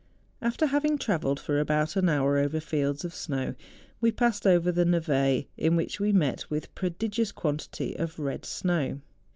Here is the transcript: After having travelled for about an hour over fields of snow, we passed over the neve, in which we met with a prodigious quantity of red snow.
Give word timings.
After 0.41 0.65
having 0.65 0.97
travelled 0.97 1.39
for 1.39 1.59
about 1.59 1.95
an 1.95 2.09
hour 2.09 2.39
over 2.39 2.59
fields 2.59 3.05
of 3.05 3.13
snow, 3.13 3.53
we 3.99 4.11
passed 4.11 4.47
over 4.47 4.71
the 4.71 4.83
neve, 4.83 5.45
in 5.57 5.75
which 5.75 5.99
we 5.99 6.11
met 6.11 6.49
with 6.49 6.65
a 6.65 6.69
prodigious 6.69 7.31
quantity 7.31 7.95
of 7.95 8.17
red 8.17 8.43
snow. 8.43 9.01